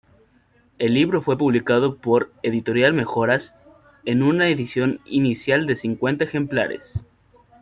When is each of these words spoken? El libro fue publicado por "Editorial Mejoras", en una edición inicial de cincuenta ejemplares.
El 0.79 0.95
libro 0.95 1.21
fue 1.21 1.37
publicado 1.37 1.97
por 1.97 2.33
"Editorial 2.41 2.91
Mejoras", 2.93 3.53
en 4.03 4.23
una 4.23 4.49
edición 4.49 4.99
inicial 5.05 5.67
de 5.67 5.75
cincuenta 5.75 6.23
ejemplares. 6.23 7.05